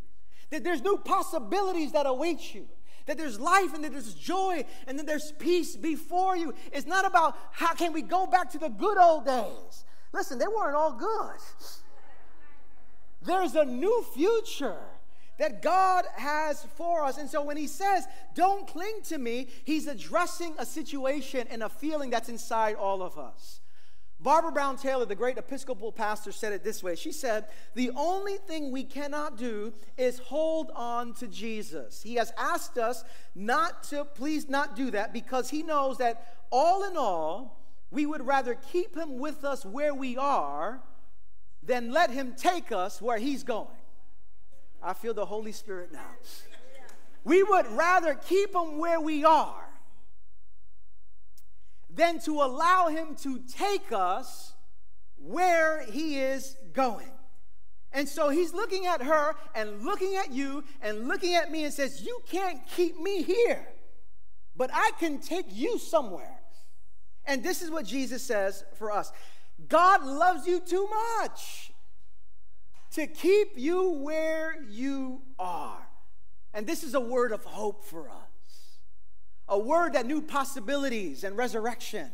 [0.52, 2.68] that there's new possibilities that await you
[3.06, 6.54] that there's life and that there's joy and that there's peace before you.
[6.72, 9.86] It's not about how can we go back to the good old days.
[10.14, 11.38] Listen, they weren't all good.
[13.24, 14.78] There's a new future
[15.40, 17.18] that God has for us.
[17.18, 21.70] And so when he says, don't cling to me, he's addressing a situation and a
[21.70, 23.60] feeling that's inside all of us.
[24.20, 26.96] Barbara Brown Taylor, the great Episcopal pastor, said it this way.
[26.96, 32.02] She said, The only thing we cannot do is hold on to Jesus.
[32.02, 33.04] He has asked us
[33.36, 37.63] not to, please not do that, because he knows that all in all,
[37.94, 40.82] we would rather keep him with us where we are
[41.62, 43.78] than let him take us where he's going.
[44.82, 46.10] I feel the Holy Spirit now.
[47.24, 49.70] We would rather keep him where we are
[51.88, 54.54] than to allow him to take us
[55.16, 57.12] where he is going.
[57.92, 61.72] And so he's looking at her and looking at you and looking at me and
[61.72, 63.68] says, You can't keep me here,
[64.56, 66.40] but I can take you somewhere.
[67.26, 69.12] And this is what Jesus says for us
[69.68, 70.88] God loves you too
[71.20, 71.72] much
[72.92, 75.88] to keep you where you are.
[76.54, 78.24] And this is a word of hope for us
[79.48, 82.10] a word that new possibilities and resurrection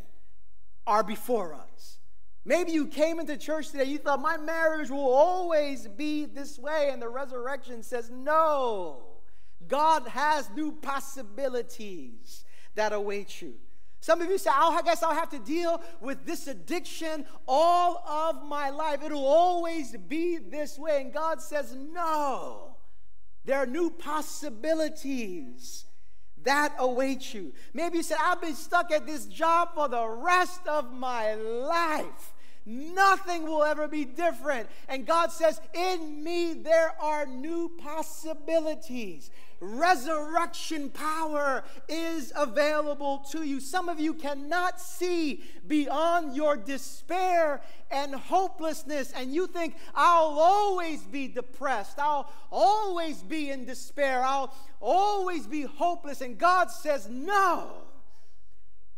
[0.88, 2.00] are before us.
[2.46, 6.90] Maybe you came into church today, you thought, my marriage will always be this way,
[6.92, 9.04] and the resurrection says, no.
[9.68, 12.46] God has new possibilities
[12.76, 13.56] that await you.
[14.02, 18.44] Some of you say, I guess I'll have to deal with this addiction all of
[18.46, 19.04] my life.
[19.04, 21.02] It'll always be this way.
[21.02, 22.78] And God says, no.
[23.46, 25.86] There are new possibilities
[26.44, 27.54] that await you.
[27.74, 32.34] Maybe you said, I've been stuck at this job for the rest of my life.
[32.66, 34.70] Nothing will ever be different.
[34.88, 39.32] And God says, In me there are new possibilities.
[39.62, 43.60] Resurrection power is available to you.
[43.60, 51.02] Some of you cannot see beyond your despair and hopelessness, and you think, I'll always
[51.02, 52.00] be depressed.
[52.00, 54.24] I'll always be in despair.
[54.24, 56.22] I'll always be hopeless.
[56.22, 57.70] And God says, No,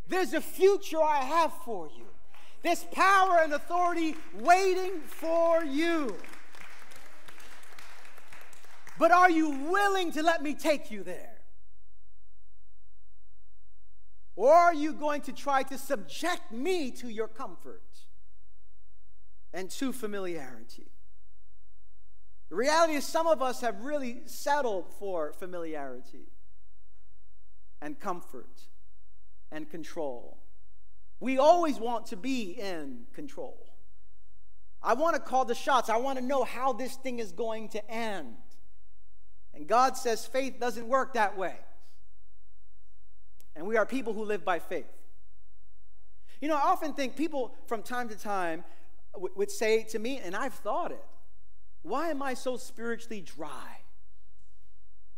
[0.07, 2.05] there's a future I have for you.
[2.61, 6.15] This power and authority waiting for you.
[9.01, 11.39] But are you willing to let me take you there?
[14.35, 17.81] Or are you going to try to subject me to your comfort
[19.55, 20.91] and to familiarity?
[22.49, 26.27] The reality is, some of us have really settled for familiarity
[27.81, 28.67] and comfort
[29.51, 30.37] and control.
[31.19, 33.65] We always want to be in control.
[34.83, 35.89] I want to call the shots.
[35.89, 38.35] I want to know how this thing is going to end.
[39.53, 41.55] And God says faith doesn't work that way.
[43.55, 44.85] And we are people who live by faith.
[46.39, 48.63] You know, I often think people from time to time
[49.15, 51.03] would say to me, and I've thought it,
[51.83, 53.77] why am I so spiritually dry?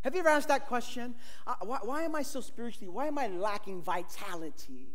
[0.02, 1.14] Have you ever asked that question?
[1.46, 4.88] Uh, why, why am I so spiritually, why am I lacking vitality?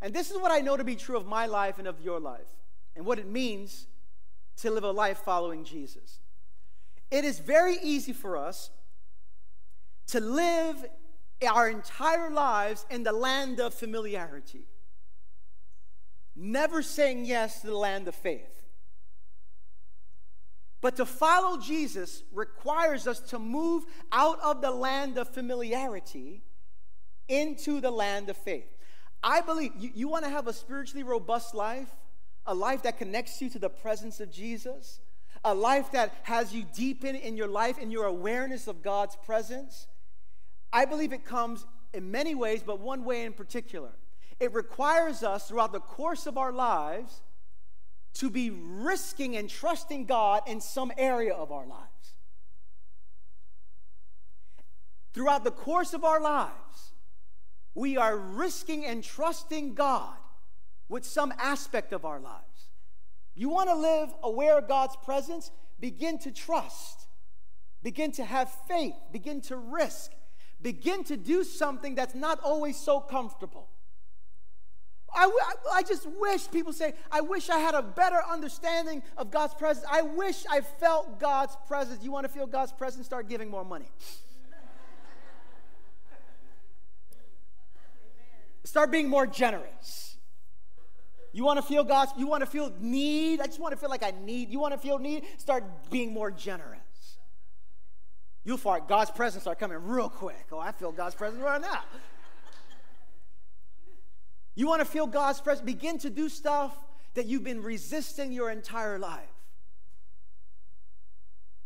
[0.00, 2.20] And this is what I know to be true of my life and of your
[2.20, 2.48] life,
[2.96, 3.86] and what it means
[4.58, 6.20] to live a life following Jesus.
[7.10, 8.70] It is very easy for us
[10.08, 10.84] to live
[11.46, 14.66] our entire lives in the land of familiarity,
[16.34, 18.62] never saying yes to the land of faith.
[20.80, 26.42] But to follow Jesus requires us to move out of the land of familiarity
[27.28, 28.76] into the land of faith.
[29.22, 31.88] I believe you, you want to have a spiritually robust life,
[32.46, 35.00] a life that connects you to the presence of Jesus,
[35.44, 39.86] a life that has you deepen in your life in your awareness of God's presence.
[40.72, 41.64] I believe it comes
[41.94, 43.90] in many ways, but one way in particular.
[44.40, 47.22] It requires us throughout the course of our lives
[48.14, 52.14] to be risking and trusting God in some area of our lives.
[55.14, 56.92] Throughout the course of our lives,
[57.74, 60.16] we are risking and trusting God
[60.88, 62.47] with some aspect of our lives.
[63.38, 65.50] You want to live aware of God's presence?
[65.80, 67.08] Begin to trust
[67.82, 68.94] Begin to have faith.
[69.12, 70.12] Begin to risk.
[70.60, 73.68] Begin to do something that's not always so comfortable.
[75.14, 75.30] I,
[75.72, 79.86] I just wish people say, I wish I had a better understanding of God's presence.
[79.90, 82.02] I wish I felt God's presence.
[82.02, 83.06] You want to feel God's presence?
[83.06, 83.90] Start giving more money.
[88.64, 90.07] Start being more generous.
[91.32, 93.40] You want to feel God's, you want to feel need?
[93.40, 94.50] I just want to feel like I need.
[94.50, 95.24] You want to feel need?
[95.36, 96.80] Start being more generous.
[98.44, 98.56] You'll
[98.88, 100.46] God's presence start coming real quick.
[100.52, 101.82] Oh, I feel God's presence right now.
[104.54, 105.64] You want to feel God's presence?
[105.64, 106.74] Begin to do stuff
[107.14, 109.28] that you've been resisting your entire life.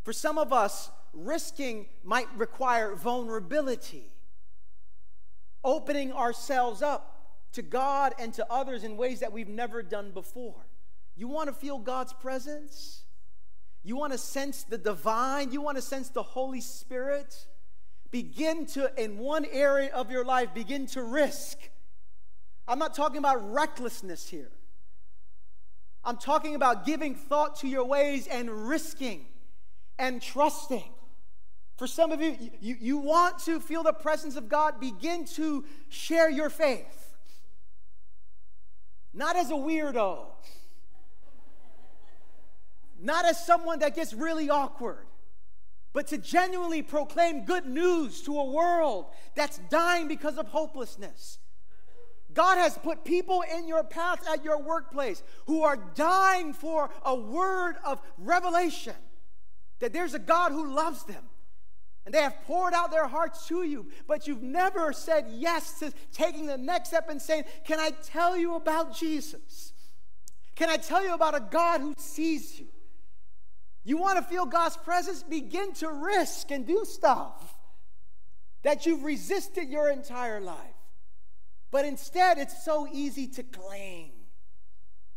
[0.02, 4.12] For some of us, risking might require vulnerability,
[5.62, 7.11] opening ourselves up
[7.52, 10.66] to God and to others in ways that we've never done before.
[11.16, 13.04] You want to feel God's presence?
[13.82, 15.52] You want to sense the divine?
[15.52, 17.46] You want to sense the Holy Spirit?
[18.10, 21.58] Begin to, in one area of your life, begin to risk
[22.66, 24.50] I'm not talking about recklessness here.
[26.04, 29.26] I'm talking about giving thought to your ways and risking
[29.98, 30.90] and trusting.
[31.76, 35.64] For some of you, you, you want to feel the presence of God, begin to
[35.88, 37.01] share your faith.
[39.14, 40.24] Not as a weirdo,
[43.00, 45.06] not as someone that gets really awkward,
[45.92, 51.38] but to genuinely proclaim good news to a world that's dying because of hopelessness.
[52.32, 57.14] God has put people in your path at your workplace who are dying for a
[57.14, 58.94] word of revelation
[59.80, 61.24] that there's a God who loves them.
[62.04, 65.92] And they have poured out their hearts to you, but you've never said yes to
[66.12, 69.72] taking the next step and saying, Can I tell you about Jesus?
[70.56, 72.66] Can I tell you about a God who sees you?
[73.84, 75.22] You want to feel God's presence?
[75.22, 77.56] Begin to risk and do stuff
[78.62, 80.58] that you've resisted your entire life.
[81.70, 84.12] But instead, it's so easy to cling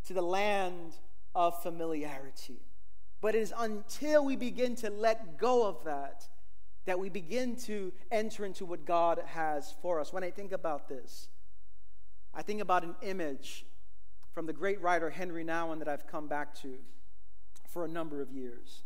[0.06, 0.96] to the land
[1.36, 2.62] of familiarity.
[3.22, 6.28] But it is until we begin to let go of that
[6.86, 10.14] that we begin to enter into what God has for us.
[10.14, 11.30] When I think about this,
[12.34, 13.66] I think about an image
[14.34, 16.76] from the great writer Henri Nouwen that I've come back to
[17.68, 18.84] for a number of years.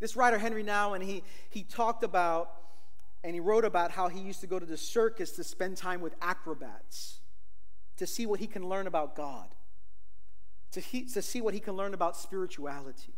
[0.00, 2.52] This writer, Henri Nouwen, he, he talked about
[3.24, 6.00] and he wrote about how he used to go to the circus to spend time
[6.00, 7.20] with acrobats
[7.96, 9.48] to see what he can learn about God,
[10.72, 13.17] to, he, to see what he can learn about spirituality.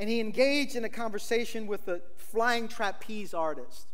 [0.00, 3.86] And he engaged in a conversation with a flying trapeze artist.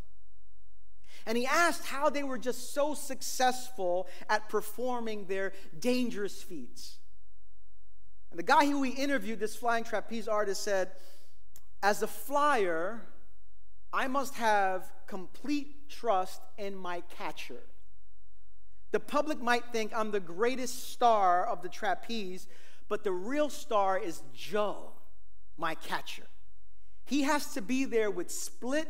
[1.26, 6.98] And he asked how they were just so successful at performing their dangerous feats.
[8.30, 10.92] And the guy who we interviewed, this flying trapeze artist, said,
[11.82, 13.00] As a flyer,
[13.92, 17.64] I must have complete trust in my catcher.
[18.92, 22.46] The public might think I'm the greatest star of the trapeze,
[22.88, 24.92] but the real star is Joe,
[25.56, 26.26] my catcher.
[27.04, 28.88] He has to be there with split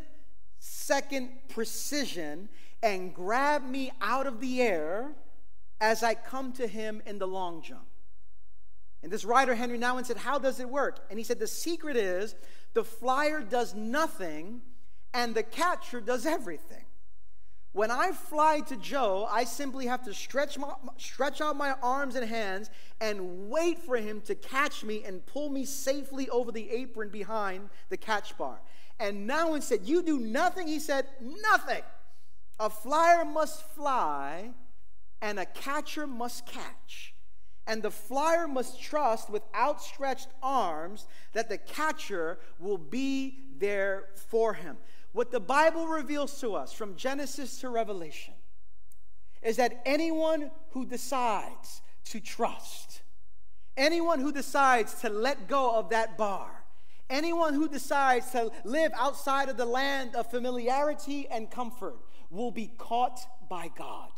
[0.59, 2.49] second precision
[2.83, 5.13] and grab me out of the air
[5.81, 7.87] as I come to him in the long jump.
[9.03, 11.01] And this writer, Henri Nouwen, said, How does it work?
[11.11, 12.35] And he said, The secret is
[12.75, 14.63] the flyer does nothing
[15.13, 16.86] and the catcher does everything.
[17.77, 22.15] When I fly to Joe, I simply have to stretch, my, stretch out my arms
[22.15, 22.71] and hands
[23.03, 27.69] and wait for him to catch me and pull me safely over the apron behind
[27.91, 28.63] the catch bar.
[28.99, 30.67] And Nouwen said, You do nothing.
[30.67, 31.83] He said, Nothing.
[32.59, 34.53] A flyer must fly
[35.21, 37.13] and a catcher must catch.
[37.67, 44.55] And the flyer must trust with outstretched arms that the catcher will be there for
[44.55, 44.79] him.
[45.17, 48.35] What the Bible reveals to us from Genesis to Revelation
[49.41, 53.01] is that anyone who decides to trust,
[53.79, 56.65] anyone who decides to let go of that bar,
[57.09, 61.97] anyone who decides to live outside of the land of familiarity and comfort
[62.29, 64.11] will be caught by God.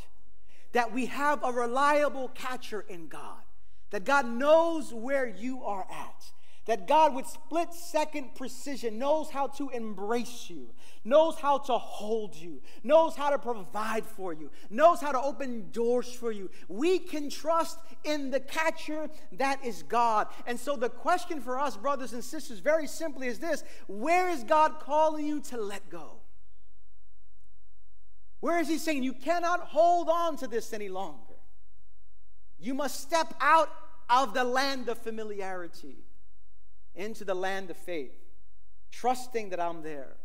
[0.73, 3.45] That we have a reliable catcher in God,
[3.91, 6.33] that God knows where you are at
[6.69, 10.69] that God, with split second precision, knows how to embrace you,
[11.03, 15.71] knows how to hold you, knows how to provide for you, knows how to open
[15.71, 16.51] doors for you.
[16.69, 20.27] We can trust in the catcher that is God.
[20.47, 24.45] And so, the question for us, brothers and sisters, very simply is this Where is
[24.45, 26.21] God calling you to let go?
[28.41, 31.33] Where is He saying you cannot hold on to this any longer?
[32.59, 33.71] You must step out
[34.11, 36.05] of the land of familiarity
[36.99, 38.15] into the land of faith.
[38.91, 40.17] trusting that I'm there.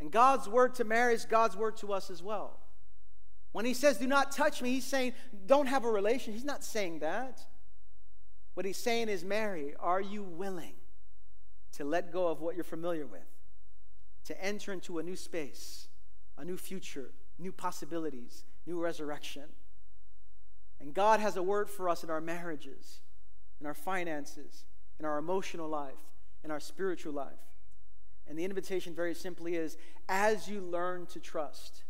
[0.00, 2.58] And God's word to Mary is God's word to us as well.
[3.52, 5.12] When he says, Do not touch me, he's saying,
[5.46, 6.32] Don't have a relation.
[6.32, 7.40] He's not saying that.
[8.54, 10.74] What he's saying is, Mary, are you willing
[11.72, 13.28] to let go of what you're familiar with,
[14.24, 15.86] to enter into a new space,
[16.36, 19.44] a new future, new possibilities, new resurrection?
[20.80, 23.00] And God has a word for us in our marriages,
[23.60, 24.64] in our finances,
[24.98, 25.92] in our emotional life,
[26.44, 27.32] in our spiritual life.
[28.26, 29.76] And the invitation, very simply, is
[30.08, 31.84] as you learn to trust,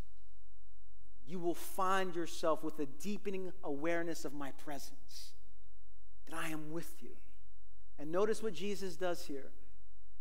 [1.27, 5.33] you will find yourself with a deepening awareness of my presence,
[6.29, 7.11] that I am with you.
[7.99, 9.51] And notice what Jesus does here.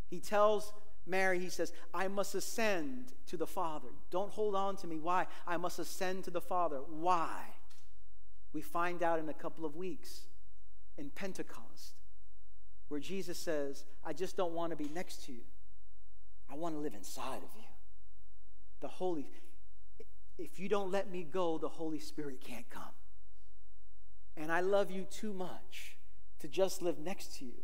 [0.10, 0.72] He tells
[1.06, 3.90] Mary, he says, I must ascend to the Father.
[4.12, 5.00] Don't hold on to me.
[5.00, 5.28] Why?
[5.46, 6.78] I must ascend to the Father.
[6.78, 7.42] Why?
[8.54, 10.22] We find out in a couple of weeks
[10.98, 11.96] in Pentecost,
[12.88, 15.42] where Jesus says, I just don't want to be next to you.
[16.52, 17.64] I want to live inside of you.
[18.82, 19.32] The Holy,
[20.38, 22.84] if you don't let me go, the Holy Spirit can't come.
[24.36, 25.98] And I love you too much
[26.40, 27.64] to just live next to you.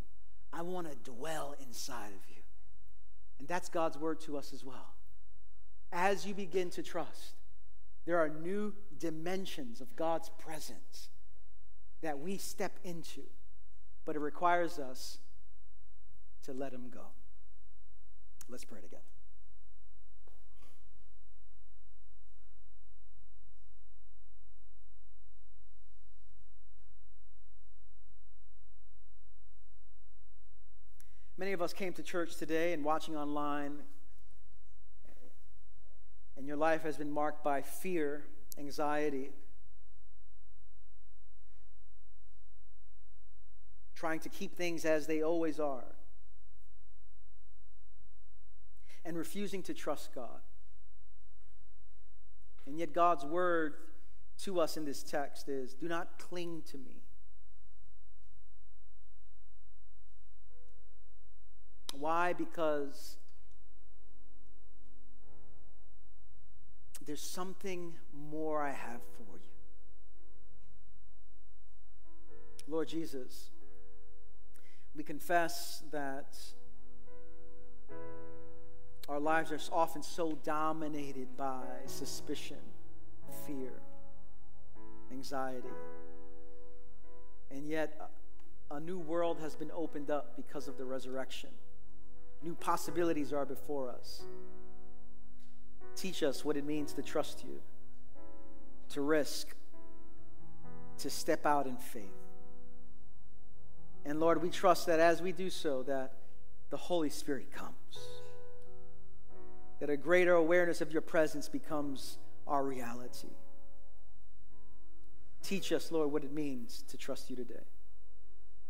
[0.53, 2.41] I want to dwell inside of you.
[3.39, 4.93] And that's God's word to us as well.
[5.91, 7.33] As you begin to trust,
[8.05, 11.09] there are new dimensions of God's presence
[12.01, 13.21] that we step into,
[14.05, 15.19] but it requires us
[16.43, 17.07] to let Him go.
[18.49, 19.03] Let's pray together.
[31.39, 33.77] Many of us came to church today and watching online,
[36.35, 38.25] and your life has been marked by fear,
[38.57, 39.29] anxiety,
[43.99, 45.95] trying to keep things as they always are,
[49.03, 50.39] and refusing to trust God.
[52.65, 53.73] And yet, God's word
[54.43, 57.03] to us in this text is do not cling to me.
[61.91, 62.31] Why?
[62.31, 63.17] Because
[67.05, 69.49] there's something more I have for you.
[72.65, 73.49] Lord Jesus,
[74.95, 76.37] we confess that
[79.07, 82.57] our lives are often so dominated by suspicion,
[83.47, 83.71] fear,
[85.11, 85.67] anxiety.
[87.51, 88.11] And yet,
[88.71, 91.49] a new world has been opened up because of the resurrection.
[92.43, 94.21] New possibilities are before us.
[95.95, 97.59] Teach us what it means to trust you,
[98.89, 99.47] to risk,
[100.99, 102.18] to step out in faith.
[104.05, 106.13] And Lord, we trust that as we do so, that
[106.69, 107.73] the Holy Spirit comes.
[109.79, 113.29] That a greater awareness of your presence becomes our reality.
[115.43, 117.65] Teach us, Lord, what it means to trust you today.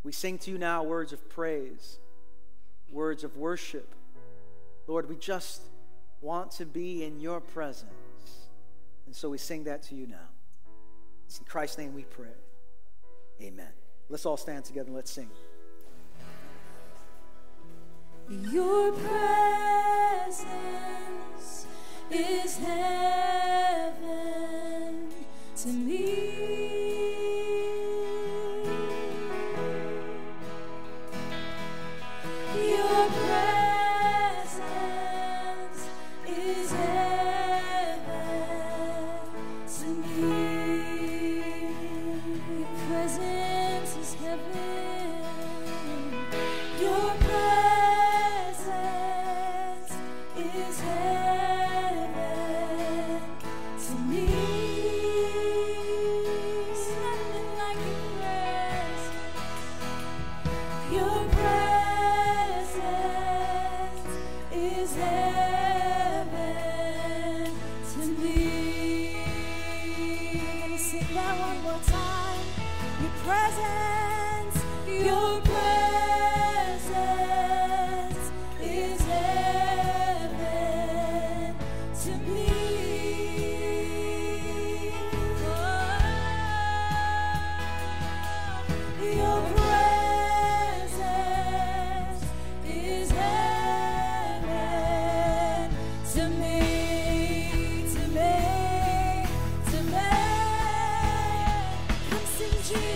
[0.02, 1.98] We sing to you now words of praise
[2.92, 3.94] words of worship.
[4.86, 5.62] Lord, we just
[6.20, 7.90] want to be in your presence.
[9.06, 10.28] And so we sing that to you now.
[11.26, 12.26] It's in Christ's name we pray.
[13.40, 13.79] Amen.
[14.10, 15.30] Let's all stand together and let's sing.
[18.28, 20.46] Your presence
[22.10, 24.00] is heaven
[25.56, 26.29] to me.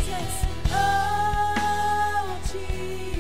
[0.05, 3.14] Jesus, oh Jesus.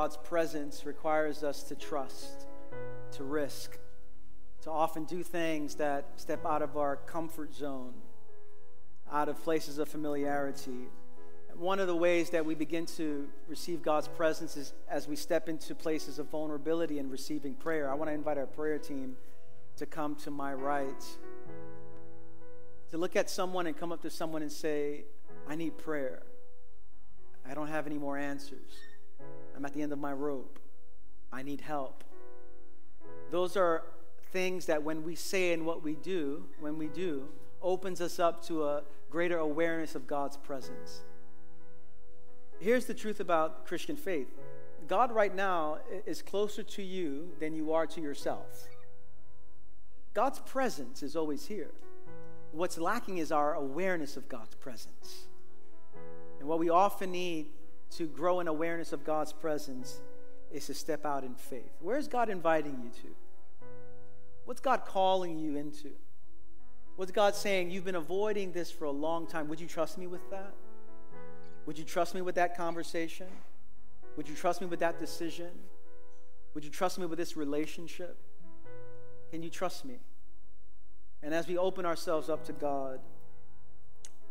[0.00, 2.46] God's presence requires us to trust,
[3.10, 3.76] to risk,
[4.62, 7.94] to often do things that step out of our comfort zone,
[9.10, 10.86] out of places of familiarity.
[11.56, 15.48] One of the ways that we begin to receive God's presence is as we step
[15.48, 17.90] into places of vulnerability and receiving prayer.
[17.90, 19.16] I want to invite our prayer team
[19.78, 21.04] to come to my right
[22.90, 25.06] to look at someone and come up to someone and say,
[25.48, 26.22] I need prayer.
[27.44, 28.87] I don't have any more answers.
[29.58, 30.60] I'm at the end of my rope.
[31.32, 32.04] I need help.
[33.32, 33.82] Those are
[34.32, 37.24] things that when we say and what we do, when we do,
[37.60, 41.00] opens us up to a greater awareness of God's presence.
[42.60, 44.28] Here's the truth about Christian faith
[44.86, 48.68] God, right now, is closer to you than you are to yourself.
[50.14, 51.72] God's presence is always here.
[52.52, 55.26] What's lacking is our awareness of God's presence.
[56.38, 57.46] And what we often need
[57.96, 60.00] to grow in awareness of God's presence
[60.50, 61.72] is to step out in faith.
[61.80, 63.14] Where is God inviting you to?
[64.44, 65.90] What's God calling you into?
[66.96, 67.70] What's God saying?
[67.70, 69.48] You've been avoiding this for a long time.
[69.48, 70.54] Would you trust me with that?
[71.66, 73.26] Would you trust me with that conversation?
[74.16, 75.50] Would you trust me with that decision?
[76.54, 78.18] Would you trust me with this relationship?
[79.30, 79.98] Can you trust me?
[81.22, 83.00] And as we open ourselves up to God,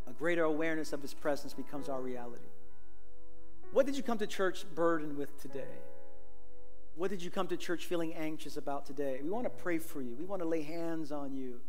[0.08, 2.48] a greater awareness of His presence becomes our reality.
[3.72, 5.64] What did you come to church burdened with today?
[6.96, 9.20] What did you come to church feeling anxious about today?
[9.22, 10.16] We want to pray for you.
[10.16, 11.60] We want to lay hands on you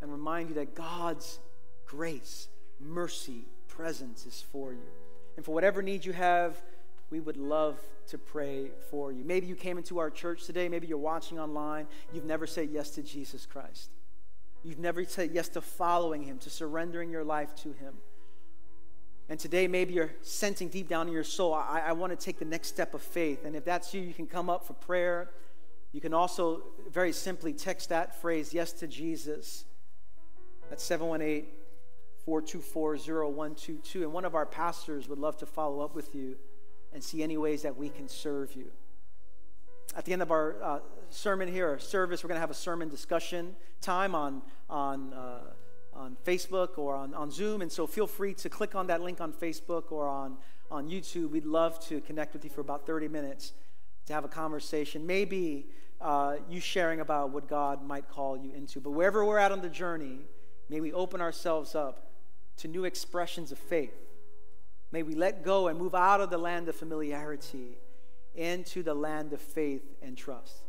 [0.00, 1.40] and remind you that God's
[1.86, 4.86] grace, mercy, presence is for you.
[5.36, 6.60] And for whatever need you have,
[7.10, 7.78] we would love
[8.08, 9.24] to pray for you.
[9.24, 12.90] Maybe you came into our church today, maybe you're watching online, you've never said yes
[12.90, 13.90] to Jesus Christ.
[14.62, 17.94] You've never said yes to following him, to surrendering your life to him.
[19.28, 22.38] And today, maybe you're sensing deep down in your soul, I, I want to take
[22.38, 23.44] the next step of faith.
[23.44, 25.30] And if that's you, you can come up for prayer.
[25.92, 29.64] You can also very simply text that phrase, yes to Jesus.
[30.70, 31.50] That's 718
[32.24, 34.02] 424 0122.
[34.02, 36.36] And one of our pastors would love to follow up with you
[36.92, 38.70] and see any ways that we can serve you.
[39.96, 40.78] At the end of our uh,
[41.10, 45.40] sermon here, our service, we're going to have a sermon discussion time on, on, uh,
[45.92, 47.62] on Facebook or on, on Zoom.
[47.62, 50.36] And so feel free to click on that link on Facebook or on,
[50.70, 51.30] on YouTube.
[51.30, 53.52] We'd love to connect with you for about 30 minutes
[54.06, 55.06] to have a conversation.
[55.06, 55.68] Maybe
[56.00, 58.80] uh, you sharing about what God might call you into.
[58.80, 60.20] But wherever we're at on the journey,
[60.68, 62.10] may we open ourselves up
[62.58, 63.94] to new expressions of faith.
[64.90, 67.78] May we let go and move out of the land of familiarity
[68.34, 70.62] into the land of faith and trust.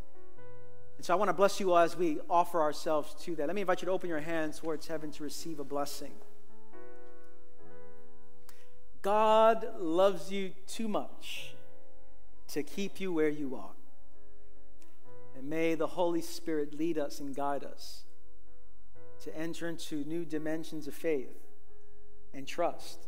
[1.00, 3.47] And so I want to bless you all as we offer ourselves to that.
[3.47, 6.12] Let me invite you to open your hands towards heaven to receive a blessing.
[9.02, 11.56] God loves you too much
[12.50, 13.72] to keep you where you are.
[15.38, 18.04] And may the Holy Spirit lead us and guide us
[19.24, 21.47] to enter into new dimensions of faith
[22.34, 23.08] and trust,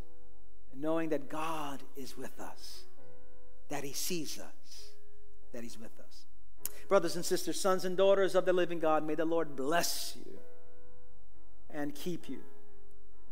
[0.72, 2.84] and knowing that God is with us,
[3.68, 4.92] that He sees us,
[5.52, 6.01] that He's with us.
[6.92, 10.40] Brothers and sisters, sons and daughters of the living God, may the Lord bless you
[11.70, 12.40] and keep you.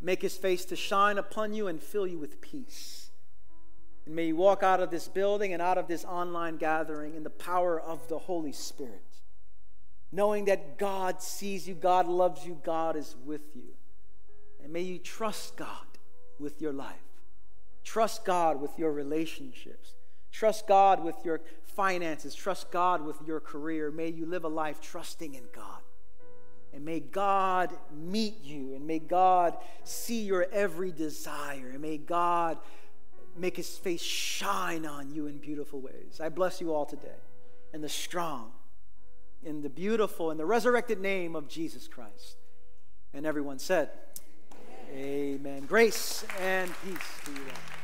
[0.00, 3.10] Make his face to shine upon you and fill you with peace.
[4.06, 7.22] And may you walk out of this building and out of this online gathering in
[7.22, 9.04] the power of the Holy Spirit,
[10.10, 13.74] knowing that God sees you, God loves you, God is with you.
[14.64, 15.98] And may you trust God
[16.38, 16.96] with your life,
[17.84, 19.96] trust God with your relationships,
[20.32, 21.42] trust God with your
[21.80, 23.90] finances, trust God with your career.
[23.90, 25.80] May you live a life trusting in God.
[26.74, 32.58] And may God meet you, and may God see your every desire, and may God
[33.34, 36.20] make his face shine on you in beautiful ways.
[36.22, 37.08] I bless you all today
[37.72, 38.52] in the strong,
[39.42, 42.36] in the beautiful, in the resurrected name of Jesus Christ.
[43.14, 43.88] And everyone said,
[44.92, 45.38] Amen.
[45.46, 45.64] Amen.
[45.64, 47.79] Grace and peace to you all.